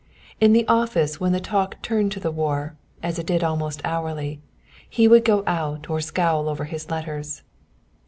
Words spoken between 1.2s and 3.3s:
the talk turned to the war, as it